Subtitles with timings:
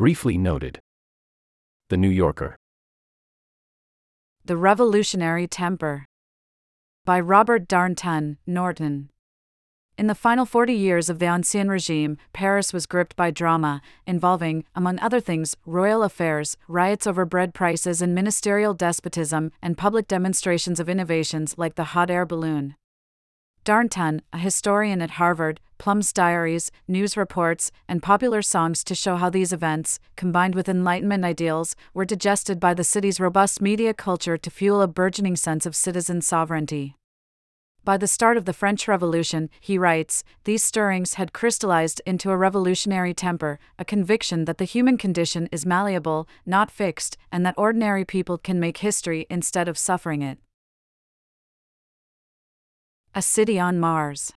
[0.00, 0.80] briefly noted.
[1.90, 2.56] The New Yorker.
[4.46, 6.06] The Revolutionary Temper.
[7.04, 9.10] By Robert Darnton Norton.
[9.98, 14.64] In the final 40 years of the Ancien regime, Paris was gripped by drama, involving,
[14.74, 20.80] among other things, royal affairs, riots over bread prices and ministerial despotism, and public demonstrations
[20.80, 22.74] of innovations like the hot air balloon.
[23.66, 29.30] Darnton, a historian at Harvard, plumbs diaries, news reports, and popular songs to show how
[29.30, 34.50] these events, combined with Enlightenment ideals, were digested by the city's robust media culture to
[34.50, 36.96] fuel a burgeoning sense of citizen sovereignty.
[37.82, 42.36] By the start of the French Revolution, he writes, these stirrings had crystallized into a
[42.36, 48.04] revolutionary temper, a conviction that the human condition is malleable, not fixed, and that ordinary
[48.04, 50.38] people can make history instead of suffering it.
[53.14, 54.34] A City on Mars.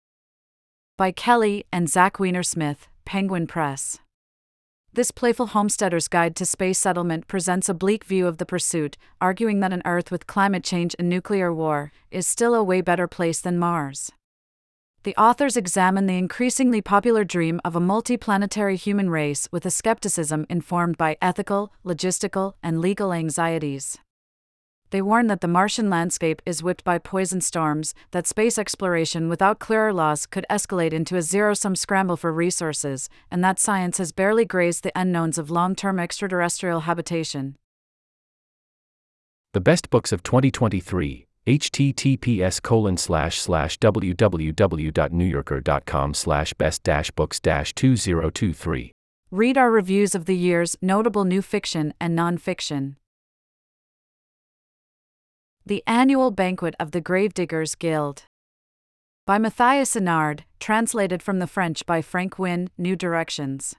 [0.95, 3.97] By Kelly and Zach Weinersmith, Penguin Press.
[4.93, 9.59] This playful homesteader's guide to space settlement presents a bleak view of the pursuit, arguing
[9.61, 13.41] that an Earth with climate change and nuclear war is still a way better place
[13.41, 14.11] than Mars.
[15.01, 20.45] The authors examine the increasingly popular dream of a multiplanetary human race with a skepticism
[20.47, 23.97] informed by ethical, logistical, and legal anxieties.
[24.93, 29.57] They warn that the Martian landscape is whipped by poison storms, that space exploration without
[29.57, 34.11] clearer laws could escalate into a zero sum scramble for resources, and that science has
[34.11, 37.57] barely grazed the unknowns of long term extraterrestrial habitation.
[39.53, 47.73] The best books of 2023 https colon slash slash www.newyorker.com slash best dash books dash
[47.73, 48.91] 2023
[49.31, 52.97] Read our reviews of the year's notable new fiction and nonfiction.
[55.65, 58.23] The Annual Banquet of the Gravediggers Guild.
[59.25, 63.73] By Mathias Énard, translated from the French by Frank Wynne, New Directions.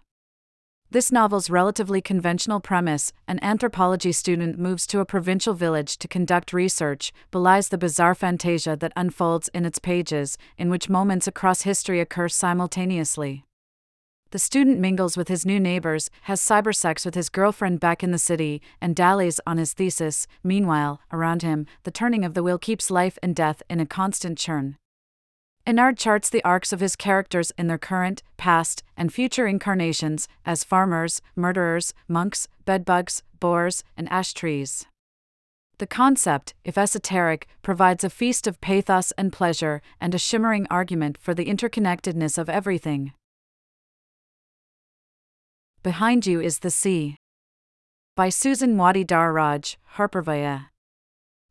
[0.91, 6.55] This novel's relatively conventional premise an anthropology student moves to a provincial village to conduct
[6.55, 12.01] research belies the bizarre fantasia that unfolds in its pages, in which moments across history
[12.01, 13.45] occur simultaneously.
[14.35, 18.19] The student mingles with his new neighbors, has cybersex with his girlfriend back in the
[18.19, 20.27] city, and dallies on his thesis.
[20.43, 24.37] Meanwhile, around him, the turning of the wheel keeps life and death in a constant
[24.37, 24.77] churn.
[25.69, 30.65] Enard charts the arcs of his characters in their current, past, and future incarnations as
[30.65, 34.85] farmers, murderers, monks, bedbugs, boars, and ash trees.
[35.79, 41.19] The concept, if esoteric, provides a feast of pathos and pleasure, and a shimmering argument
[41.19, 43.13] for the interconnectedness of everything.
[45.85, 47.19] Behind You is the Sea.
[48.17, 50.69] By Susan Muaddi Darraj, HarperVia.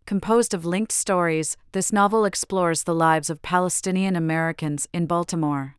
[0.07, 5.75] Composed of linked stories, this novel explores the lives of Palestinian Americans in Baltimore.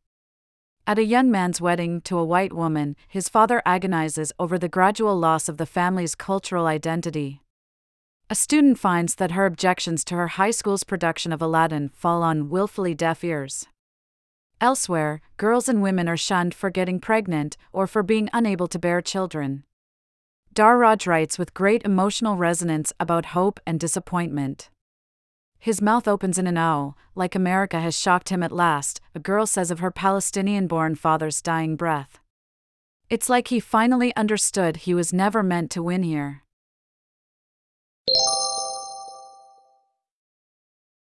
[0.87, 5.19] At a young man's wedding to a white woman, his father agonizes over the gradual
[5.19, 7.43] loss of the family's cultural identity.
[8.31, 12.51] A student finds that her objections to her high school's production of Aladdin fall on
[12.51, 13.67] willfully deaf ears.
[14.61, 19.01] Elsewhere, girls and women are shunned for getting pregnant or for being unable to bear
[19.01, 19.65] children.
[20.55, 24.71] Darraj writes with great emotional resonance about hope and disappointment.
[25.59, 29.47] His mouth opens in an O, like America has shocked him at last, a girl
[29.47, 32.21] says of her Palestinian born father's dying breath.
[33.11, 36.44] It's like he finally understood he was never meant to win here.